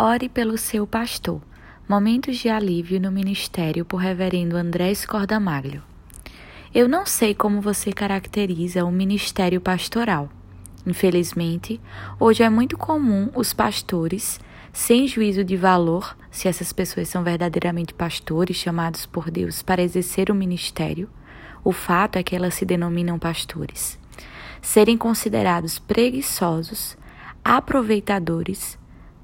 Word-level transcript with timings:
Ore 0.00 0.28
pelo 0.28 0.56
seu 0.56 0.86
pastor. 0.86 1.40
Momentos 1.88 2.36
de 2.36 2.48
alívio 2.48 3.00
no 3.00 3.10
ministério 3.10 3.84
por 3.84 3.96
Reverendo 3.96 4.56
Andrés 4.56 5.04
Cordamaglio. 5.04 5.82
Eu 6.72 6.88
não 6.88 7.04
sei 7.04 7.34
como 7.34 7.60
você 7.60 7.92
caracteriza 7.92 8.84
o 8.84 8.92
ministério 8.92 9.60
pastoral. 9.60 10.28
Infelizmente, 10.86 11.80
hoje 12.20 12.44
é 12.44 12.48
muito 12.48 12.78
comum 12.78 13.28
os 13.34 13.52
pastores, 13.52 14.38
sem 14.72 15.08
juízo 15.08 15.42
de 15.42 15.56
valor, 15.56 16.16
se 16.30 16.46
essas 16.46 16.72
pessoas 16.72 17.08
são 17.08 17.24
verdadeiramente 17.24 17.92
pastores 17.92 18.56
chamados 18.56 19.04
por 19.04 19.32
Deus 19.32 19.62
para 19.62 19.82
exercer 19.82 20.30
o 20.30 20.34
ministério, 20.34 21.10
o 21.64 21.72
fato 21.72 22.14
é 22.14 22.22
que 22.22 22.36
elas 22.36 22.54
se 22.54 22.64
denominam 22.64 23.18
pastores, 23.18 23.98
serem 24.62 24.96
considerados 24.96 25.80
preguiçosos, 25.80 26.96
aproveitadores, 27.44 28.78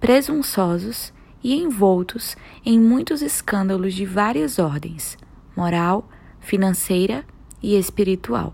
presunçosos 0.04 1.14
e 1.42 1.54
envoltos 1.54 2.36
em 2.62 2.78
muitos 2.78 3.22
escândalos 3.22 3.94
de 3.94 4.04
várias 4.04 4.58
ordens 4.58 5.16
moral, 5.56 6.06
financeira 6.40 7.24
e 7.62 7.74
espiritual. 7.74 8.52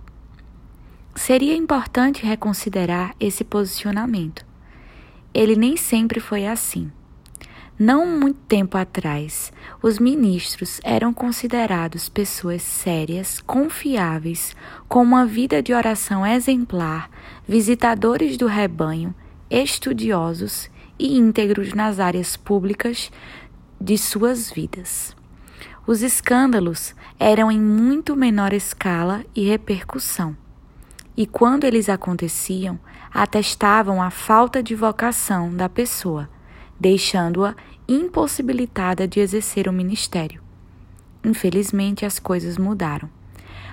Seria 1.13 1.57
importante 1.57 2.25
reconsiderar 2.25 3.17
esse 3.19 3.43
posicionamento. 3.43 4.47
Ele 5.35 5.57
nem 5.57 5.77
sempre 5.77 6.21
foi 6.21 6.47
assim. 6.47 6.89
Não 7.77 8.07
muito 8.07 8.39
tempo 8.47 8.79
atrás, 8.79 9.53
os 9.83 9.99
ministros 9.99 10.81
eram 10.85 11.13
considerados 11.13 12.09
pessoas 12.09 12.63
sérias, 12.63 13.41
confiáveis, 13.41 14.55
com 14.89 15.03
uma 15.03 15.27
vida 15.27 15.61
de 15.61 15.75
oração 15.75 16.25
exemplar, 16.25 17.11
visitadores 17.45 18.37
do 18.37 18.47
rebanho, 18.47 19.13
estudiosos 19.51 20.71
e 21.01 21.17
íntegros 21.17 21.73
nas 21.73 21.99
áreas 21.99 22.37
públicas 22.37 23.11
de 23.81 23.97
suas 23.97 24.51
vidas. 24.51 25.17
Os 25.87 26.03
escândalos 26.03 26.95
eram 27.19 27.51
em 27.51 27.59
muito 27.59 28.15
menor 28.15 28.53
escala 28.53 29.25
e 29.35 29.49
repercussão, 29.49 30.37
e 31.17 31.27
quando 31.27 31.65
eles 31.65 31.89
aconteciam, 31.89 32.79
atestavam 33.13 34.03
a 34.03 34.11
falta 34.11 34.63
de 34.63 34.75
vocação 34.75 35.53
da 35.53 35.71
pessoa, 35.71 36.29
deixando-a 36.79 37.55
impossibilitada 37.89 39.09
de 39.09 39.21
exercer 39.21 39.69
o 39.69 39.73
ministério. 39.73 40.43
Infelizmente, 41.25 42.05
as 42.05 42.19
coisas 42.19 42.59
mudaram. 42.59 43.09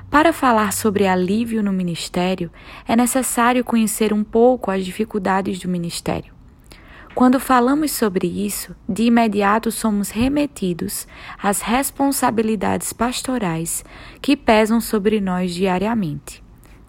Para 0.09 0.31
falar 0.31 0.71
sobre 0.71 1.05
alívio 1.05 1.61
no 1.61 1.73
ministério, 1.73 2.49
é 2.87 2.95
necessário 2.95 3.65
conhecer 3.65 4.13
um 4.13 4.23
pouco 4.23 4.71
as 4.71 4.85
dificuldades 4.85 5.59
do 5.59 5.67
ministério. 5.67 6.36
Quando 7.17 7.39
falamos 7.39 7.93
sobre 7.93 8.27
isso, 8.27 8.75
de 8.87 9.05
imediato 9.05 9.71
somos 9.71 10.11
remetidos 10.11 11.07
às 11.41 11.61
responsabilidades 11.61 12.93
pastorais 12.93 13.83
que 14.21 14.37
pesam 14.37 14.79
sobre 14.79 15.19
nós 15.19 15.51
diariamente. 15.51 16.43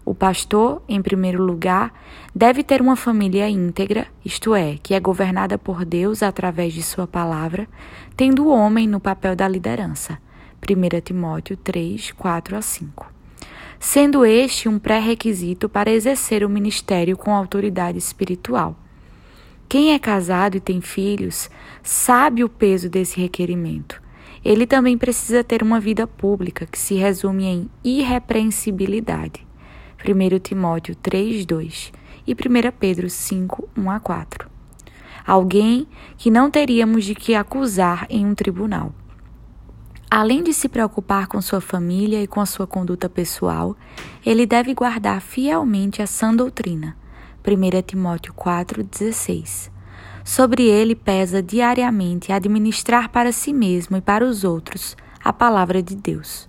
O 0.05 0.15
pastor, 0.15 0.83
em 0.87 1.01
primeiro 1.01 1.43
lugar, 1.43 1.95
deve 2.35 2.63
ter 2.63 2.83
uma 2.83 2.95
família 2.95 3.49
íntegra, 3.49 4.07
isto 4.23 4.55
é, 4.55 4.77
que 4.83 4.93
é 4.93 5.01
governada 5.01 5.57
por 5.57 5.83
Deus 5.83 6.23
através 6.23 6.75
de 6.75 6.83
sua 6.83 7.07
palavra, 7.07 7.67
tendo 8.15 8.45
o 8.45 8.51
homem 8.51 8.87
no 8.87 9.01
papel 9.01 9.35
da 9.35 9.49
liderança. 9.49 10.19
1 10.61 11.01
Timóteo 11.01 11.57
3, 11.57 12.13
4 12.13 12.55
a 12.55 12.61
5. 12.61 13.13
Sendo 13.81 14.27
este 14.27 14.69
um 14.69 14.79
pré-requisito 14.79 15.71
para 15.71 15.91
exercer 15.91 16.45
o 16.45 16.51
ministério 16.51 17.17
com 17.17 17.35
autoridade 17.35 17.97
espiritual. 17.97 18.77
Quem 19.69 19.93
é 19.93 19.99
casado 19.99 20.57
e 20.57 20.61
tem 20.61 20.81
filhos 20.81 21.51
sabe 21.83 22.43
o 22.43 22.49
peso 22.49 22.89
desse 22.89 23.21
requerimento. 23.21 24.01
Ele 24.43 24.67
também 24.67 24.97
precisa 24.97 25.45
ter 25.45 25.63
uma 25.63 25.79
vida 25.79 26.07
pública 26.07 26.65
que 26.65 26.79
se 26.79 26.95
resume 26.95 27.45
em 27.45 27.71
irrepreensibilidade. 27.85 29.47
1 30.03 30.39
Timóteo 30.39 30.95
3, 30.95 31.45
2 31.45 31.93
e 32.27 32.33
1 32.33 32.37
Pedro 32.81 33.11
5, 33.11 33.69
1 33.77 33.91
a 33.91 34.01
4. 34.01 34.49
Alguém 35.27 35.87
que 36.17 36.31
não 36.31 36.51
teríamos 36.51 37.05
de 37.05 37.15
que 37.15 37.35
acusar 37.35 38.07
em 38.09 38.25
um 38.25 38.35
tribunal. 38.35 38.95
Além 40.11 40.43
de 40.43 40.55
se 40.55 40.71
preocupar 40.71 41.27
com 41.27 41.43
sua 41.43 41.61
família 41.61 42.23
e 42.23 42.27
com 42.27 42.41
a 42.41 42.47
sua 42.47 42.67
conduta 42.67 43.07
pessoal, 43.07 43.77
ele 44.25 44.47
deve 44.47 44.73
guardar 44.73 45.21
fielmente 45.21 46.01
a 46.01 46.07
sã 46.07 46.35
doutrina 46.35 46.97
1 47.49 47.83
Timóteo 47.83 48.35
4,16. 48.35 49.71
Sobre 50.23 50.65
ele 50.65 50.95
pesa 50.95 51.43
diariamente 51.43 52.31
administrar 52.31 53.09
para 53.09 53.33
si 53.33 53.55
mesmo 53.55 53.97
e 53.97 54.01
para 54.03 54.25
os 54.25 54.45
outros 54.45 54.95
a 55.25 55.33
palavra 55.33 55.83
de 55.83 55.97
Deus. 55.97 56.47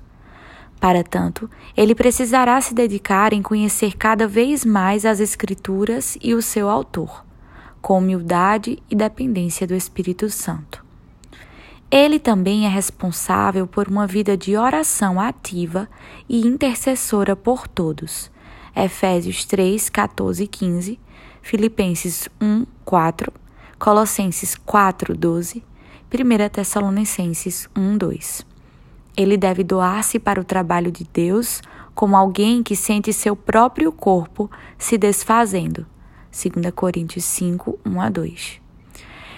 Para 0.77 1.01
tanto, 1.01 1.49
ele 1.75 1.95
precisará 1.95 2.59
se 2.59 2.73
dedicar 2.73 3.31
em 3.31 3.41
conhecer 3.41 3.95
cada 3.95 4.27
vez 4.27 4.65
mais 4.65 5.05
as 5.05 5.21
Escrituras 5.21 6.17
e 6.21 6.33
o 6.33 6.41
seu 6.41 6.69
autor, 6.69 7.25
com 7.81 7.99
humildade 7.99 8.81
e 8.89 8.95
dependência 8.95 9.65
do 9.65 9.75
Espírito 9.75 10.29
Santo. 10.29 10.85
Ele 11.89 12.19
também 12.19 12.65
é 12.65 12.69
responsável 12.69 13.65
por 13.65 13.87
uma 13.87 14.05
vida 14.05 14.35
de 14.35 14.57
oração 14.57 15.19
ativa 15.19 15.89
e 16.27 16.45
intercessora 16.45 17.35
por 17.35 17.67
todos 17.67 18.29
Efésios 18.75 19.45
3, 19.45 19.89
14 19.89 20.43
e 20.43 20.47
15, 20.47 20.99
Filipenses 21.41 22.29
1, 22.41 22.65
4, 22.85 23.31
Colossenses 23.77 24.55
4, 24.55 25.15
12, 25.15 25.63
1 26.11 26.49
Tessalonicenses 26.49 27.69
1, 27.75 27.97
2. 27.97 28.45
Ele 29.15 29.37
deve 29.37 29.63
doar-se 29.63 30.19
para 30.19 30.39
o 30.39 30.43
trabalho 30.43 30.91
de 30.91 31.03
Deus 31.11 31.61
como 31.93 32.15
alguém 32.15 32.63
que 32.63 32.75
sente 32.75 33.11
seu 33.11 33.35
próprio 33.35 33.91
corpo 33.91 34.49
se 34.77 34.97
desfazendo. 34.97 35.85
2 36.31 36.71
Coríntios 36.73 37.25
5, 37.25 37.79
1 37.85 38.01
a 38.01 38.09
2. 38.09 38.61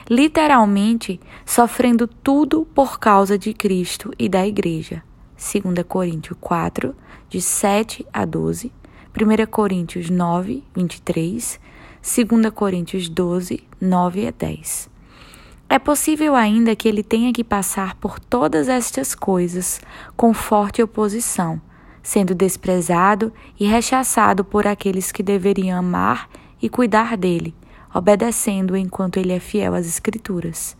Literalmente, 0.09 1.19
sofrendo 1.45 2.07
tudo 2.07 2.65
por 2.75 2.99
causa 2.99 3.37
de 3.37 3.53
Cristo 3.53 4.11
e 4.19 4.27
da 4.27 4.45
Igreja. 4.45 5.03
2 5.35 5.85
Coríntios 5.87 6.37
4, 6.39 6.95
de 7.29 7.41
7 7.41 8.05
a 8.13 8.25
12, 8.25 8.71
1 9.13 9.45
Coríntios 9.51 10.09
9, 10.09 10.63
23, 10.73 11.59
2 12.01 12.53
Coríntios 12.53 13.09
12, 13.09 13.61
9 13.79 14.27
a 14.27 14.31
10. 14.31 14.89
É 15.67 15.77
possível 15.77 16.33
ainda 16.33 16.75
que 16.77 16.87
ele 16.87 17.03
tenha 17.03 17.33
que 17.33 17.43
passar 17.43 17.95
por 17.95 18.19
todas 18.19 18.69
estas 18.69 19.13
coisas 19.13 19.81
com 20.15 20.33
forte 20.33 20.81
oposição, 20.81 21.61
sendo 22.01 22.33
desprezado 22.33 23.33
e 23.59 23.65
rechaçado 23.65 24.45
por 24.45 24.65
aqueles 24.65 25.11
que 25.11 25.21
deveriam 25.21 25.77
amar 25.77 26.29
e 26.61 26.69
cuidar 26.69 27.17
dele, 27.17 27.53
obedecendo 27.93 28.77
enquanto 28.77 29.17
ele 29.17 29.33
é 29.33 29.39
fiel 29.39 29.75
às 29.75 29.85
Escrituras. 29.85 30.75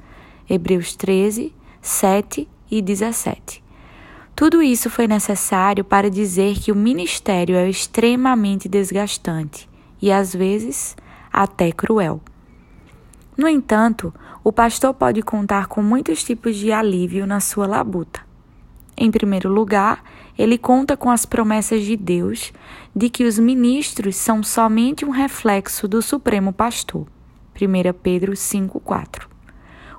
Hebreus 0.49 0.95
13, 0.95 1.53
7 1.81 2.47
e 2.69 2.81
17. 2.81 3.60
Tudo 4.35 4.61
isso 4.61 4.89
foi 4.89 5.07
necessário 5.07 5.83
para 5.83 6.09
dizer 6.09 6.59
que 6.59 6.71
o 6.71 6.75
ministério 6.75 7.55
é 7.55 7.69
extremamente 7.69 8.67
desgastante 8.67 9.69
e, 10.01 10.11
às 10.11 10.33
vezes, 10.33 10.95
até 11.31 11.71
cruel. 11.71 12.21
No 13.37 13.47
entanto, 13.47 14.13
o 14.43 14.51
pastor 14.51 14.93
pode 14.93 15.21
contar 15.21 15.67
com 15.67 15.81
muitos 15.81 16.23
tipos 16.23 16.55
de 16.55 16.71
alívio 16.71 17.25
na 17.27 17.39
sua 17.39 17.67
labuta. 17.67 18.21
Em 18.97 19.09
primeiro 19.09 19.49
lugar, 19.49 20.03
ele 20.37 20.57
conta 20.57 20.97
com 20.97 21.09
as 21.09 21.25
promessas 21.25 21.83
de 21.83 21.95
Deus 21.95 22.51
de 22.95 23.09
que 23.09 23.23
os 23.23 23.39
ministros 23.39 24.15
são 24.15 24.43
somente 24.43 25.05
um 25.05 25.09
reflexo 25.09 25.87
do 25.87 26.01
Supremo 26.01 26.51
Pastor. 26.51 27.07
1 27.55 27.93
Pedro 28.01 28.33
5,4. 28.33 29.27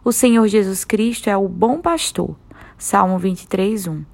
O 0.05 0.13
Senhor 0.13 0.47
Jesus 0.49 0.85
Cristo 0.85 1.31
é 1.31 1.37
o 1.37 1.49
bom 1.49 1.81
pastor. 1.81 2.37
Salmo 2.77 3.19
23, 3.19 3.87
1. 3.87 4.05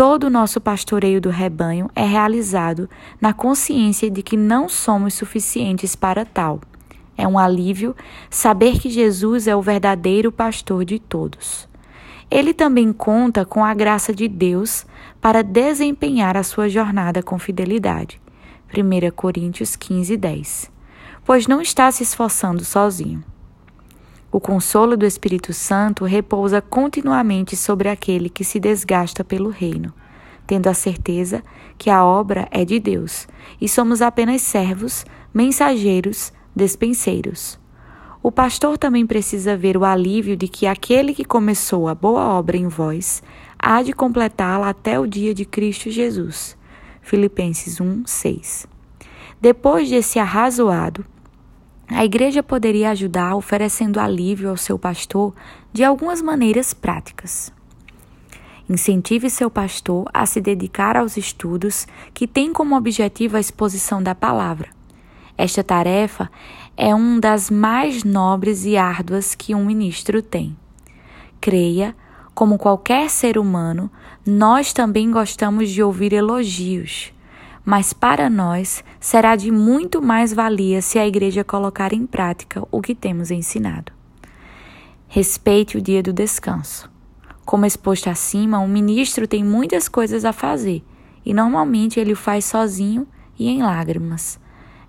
Todo 0.00 0.28
o 0.28 0.30
nosso 0.30 0.62
pastoreio 0.62 1.20
do 1.20 1.28
rebanho 1.28 1.90
é 1.94 2.06
realizado 2.06 2.88
na 3.20 3.34
consciência 3.34 4.10
de 4.10 4.22
que 4.22 4.34
não 4.34 4.66
somos 4.66 5.12
suficientes 5.12 5.94
para 5.94 6.24
tal. 6.24 6.58
É 7.18 7.28
um 7.28 7.38
alívio 7.38 7.94
saber 8.30 8.80
que 8.80 8.88
Jesus 8.88 9.46
é 9.46 9.54
o 9.54 9.60
verdadeiro 9.60 10.32
pastor 10.32 10.86
de 10.86 10.98
todos. 10.98 11.68
Ele 12.30 12.54
também 12.54 12.94
conta 12.94 13.44
com 13.44 13.62
a 13.62 13.74
graça 13.74 14.14
de 14.14 14.26
Deus 14.26 14.86
para 15.20 15.42
desempenhar 15.42 16.34
a 16.34 16.42
sua 16.42 16.66
jornada 16.66 17.22
com 17.22 17.38
fidelidade. 17.38 18.18
1 18.74 19.10
Coríntios 19.14 19.76
15, 19.76 20.16
10. 20.16 20.70
Pois 21.26 21.46
não 21.46 21.60
está 21.60 21.92
se 21.92 22.02
esforçando 22.02 22.64
sozinho. 22.64 23.22
O 24.32 24.38
consolo 24.38 24.96
do 24.96 25.04
Espírito 25.04 25.52
Santo 25.52 26.04
repousa 26.04 26.60
continuamente 26.60 27.56
sobre 27.56 27.88
aquele 27.88 28.28
que 28.28 28.44
se 28.44 28.60
desgasta 28.60 29.24
pelo 29.24 29.50
reino, 29.50 29.92
tendo 30.46 30.68
a 30.68 30.74
certeza 30.74 31.42
que 31.76 31.90
a 31.90 32.04
obra 32.04 32.46
é 32.52 32.64
de 32.64 32.78
Deus 32.78 33.26
e 33.60 33.68
somos 33.68 34.00
apenas 34.00 34.42
servos, 34.42 35.04
mensageiros, 35.34 36.32
despenseiros. 36.54 37.58
o 38.22 38.30
pastor 38.30 38.76
também 38.76 39.06
precisa 39.06 39.56
ver 39.56 39.76
o 39.76 39.84
alívio 39.84 40.36
de 40.36 40.46
que 40.46 40.66
aquele 40.66 41.14
que 41.14 41.24
começou 41.24 41.88
a 41.88 41.94
boa 41.94 42.22
obra 42.38 42.56
em 42.56 42.68
vós 42.68 43.22
há 43.58 43.82
de 43.82 43.92
completá-la 43.92 44.68
até 44.68 45.00
o 45.00 45.06
dia 45.06 45.34
de 45.34 45.44
Cristo 45.44 45.90
Jesus. 45.90 46.56
Filipenses 47.00 47.80
1, 47.80 48.06
6. 48.06 48.66
Depois 49.40 49.88
desse 49.88 50.18
arrazoado, 50.18 51.04
a 51.92 52.04
igreja 52.04 52.42
poderia 52.42 52.90
ajudar 52.90 53.34
oferecendo 53.34 53.98
alívio 53.98 54.50
ao 54.50 54.56
seu 54.56 54.78
pastor 54.78 55.34
de 55.72 55.82
algumas 55.82 56.22
maneiras 56.22 56.72
práticas. 56.72 57.52
Incentive 58.68 59.28
seu 59.28 59.50
pastor 59.50 60.08
a 60.14 60.24
se 60.24 60.40
dedicar 60.40 60.96
aos 60.96 61.16
estudos 61.16 61.88
que 62.14 62.28
têm 62.28 62.52
como 62.52 62.76
objetivo 62.76 63.36
a 63.36 63.40
exposição 63.40 64.00
da 64.00 64.14
palavra. 64.14 64.68
Esta 65.36 65.64
tarefa 65.64 66.30
é 66.76 66.94
uma 66.94 67.20
das 67.20 67.50
mais 67.50 68.04
nobres 68.04 68.64
e 68.64 68.76
árduas 68.76 69.34
que 69.34 69.54
um 69.54 69.64
ministro 69.64 70.22
tem. 70.22 70.56
Creia, 71.40 71.96
como 72.34 72.58
qualquer 72.58 73.10
ser 73.10 73.36
humano, 73.36 73.90
nós 74.24 74.72
também 74.72 75.10
gostamos 75.10 75.70
de 75.70 75.82
ouvir 75.82 76.12
elogios 76.12 77.12
mas 77.64 77.92
para 77.92 78.30
nós 78.30 78.82
será 78.98 79.36
de 79.36 79.50
muito 79.50 80.00
mais 80.00 80.32
valia 80.32 80.80
se 80.82 80.98
a 80.98 81.06
igreja 81.06 81.44
colocar 81.44 81.92
em 81.92 82.06
prática 82.06 82.66
o 82.70 82.80
que 82.80 82.94
temos 82.94 83.30
ensinado. 83.30 83.92
Respeite 85.08 85.76
o 85.76 85.82
dia 85.82 86.02
do 86.02 86.12
descanso. 86.12 86.90
Como 87.44 87.66
exposto 87.66 88.08
acima, 88.08 88.60
um 88.60 88.68
ministro 88.68 89.26
tem 89.26 89.42
muitas 89.42 89.88
coisas 89.88 90.24
a 90.24 90.32
fazer 90.32 90.84
e 91.24 91.34
normalmente 91.34 91.98
ele 91.98 92.12
o 92.12 92.16
faz 92.16 92.44
sozinho 92.44 93.06
e 93.38 93.48
em 93.48 93.62
lágrimas. 93.62 94.38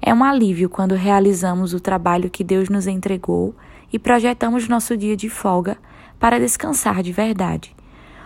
É 0.02 0.14
um 0.14 0.24
alívio 0.24 0.70
quando 0.70 0.96
realizamos 0.96 1.74
o 1.74 1.80
trabalho 1.80 2.30
que 2.30 2.44
Deus 2.44 2.70
nos 2.70 2.88
entregou 2.88 3.56
e 3.92 4.00
projetamos 4.00 4.68
nosso 4.68 4.96
dia 4.96 5.16
de 5.16 5.30
folga 5.30 5.78
para 6.20 6.40
descansar 6.40 7.04
de 7.04 7.12
verdade. 7.12 7.76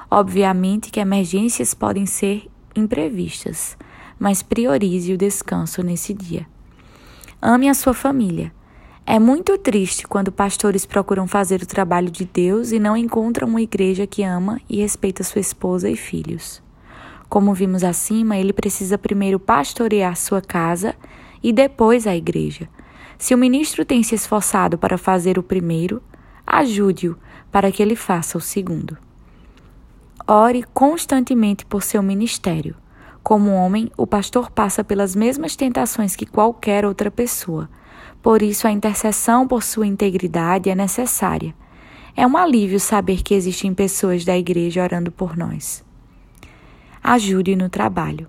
Obviamente 0.10 0.92
que 0.92 1.00
emergências 1.00 1.74
podem 1.74 2.06
ser 2.06 2.50
imprevistas, 2.76 3.78
mas 4.20 4.42
priorize 4.42 5.14
o 5.14 5.18
descanso 5.18 5.82
nesse 5.82 6.14
dia. 6.14 6.48
Ame 7.42 7.70
a 7.70 7.74
sua 7.74 7.94
família. 7.94 8.52
É 9.06 9.20
muito 9.20 9.56
triste 9.58 10.08
quando 10.08 10.32
pastores 10.32 10.86
procuram 10.86 11.28
fazer 11.28 11.62
o 11.62 11.68
trabalho 11.68 12.10
de 12.10 12.26
Deus 12.26 12.72
e 12.72 12.80
não 12.80 12.98
encontram 12.98 13.48
uma 13.48 13.62
igreja 13.62 14.08
que 14.08 14.24
ama 14.24 14.60
e 14.68 14.82
respeita 14.82 15.24
sua 15.24 15.42
esposa 15.42 15.90
e 15.90 15.96
filhos. 15.96 16.64
Como 17.30 17.54
vimos 17.54 17.84
acima, 17.84 18.38
ele 18.38 18.52
precisa 18.52 18.98
primeiro 18.98 19.40
pastorear 19.40 20.16
sua 20.16 20.42
casa 20.42 20.96
e 21.44 21.54
depois 21.54 22.08
a 22.08 22.16
igreja. 22.16 22.68
Se 23.18 23.36
o 23.36 23.38
ministro 23.38 23.86
tem 23.86 24.02
se 24.02 24.16
esforçado 24.16 24.78
para 24.78 24.98
fazer 24.98 25.38
o 25.38 25.44
primeiro, 25.44 26.02
ajude-o 26.46 27.16
para 27.52 27.72
que 27.72 27.84
ele 27.84 27.96
faça 27.96 28.38
o 28.38 28.42
segundo. 28.42 28.98
Ore 30.28 30.64
constantemente 30.74 31.66
por 31.66 31.84
seu 31.84 32.02
ministério. 32.02 32.76
Como 33.26 33.54
homem, 33.54 33.92
o 33.98 34.06
pastor 34.06 34.52
passa 34.52 34.84
pelas 34.84 35.16
mesmas 35.16 35.56
tentações 35.56 36.16
que 36.16 36.28
qualquer 36.28 36.86
outra 36.86 37.10
pessoa. 37.10 37.68
Por 38.22 38.44
isso, 38.44 38.68
a 38.68 38.72
intercessão 38.72 39.48
por 39.48 39.64
sua 39.64 39.88
integridade 39.88 40.70
é 40.70 40.76
necessária. 40.76 41.56
É 42.16 42.28
um 42.28 42.38
alívio 42.38 42.80
saber 42.80 43.24
que 43.24 43.34
existem 43.34 43.74
pessoas 43.74 44.24
da 44.24 44.38
igreja 44.38 44.84
orando 44.84 45.12
por 45.12 45.36
nós. 45.36 45.84
Ajude 47.02 47.56
no 47.56 47.68
trabalho. 47.68 48.28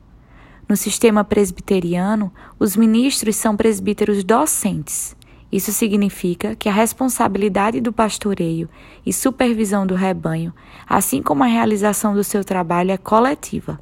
No 0.66 0.78
sistema 0.78 1.22
presbiteriano, 1.22 2.32
os 2.58 2.74
ministros 2.74 3.36
são 3.36 3.54
presbíteros 3.54 4.24
docentes. 4.24 5.14
Isso 5.52 5.72
significa 5.72 6.56
que 6.56 6.70
a 6.70 6.72
responsabilidade 6.72 7.82
do 7.82 7.92
pastoreio 7.92 8.66
e 9.04 9.12
supervisão 9.12 9.86
do 9.86 9.94
rebanho, 9.94 10.54
assim 10.88 11.20
como 11.20 11.44
a 11.44 11.48
realização 11.48 12.14
do 12.14 12.24
seu 12.24 12.42
trabalho, 12.42 12.92
é 12.92 12.96
coletiva. 12.96 13.78